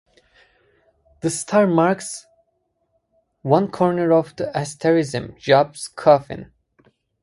[1.19, 2.25] The star marks
[3.43, 6.51] one corner of the asterism "Job's Coffin".